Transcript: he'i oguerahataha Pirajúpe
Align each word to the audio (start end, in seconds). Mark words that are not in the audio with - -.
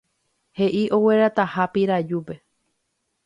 he'i 0.59 0.79
oguerahataha 0.97 1.67
Pirajúpe 1.75 2.39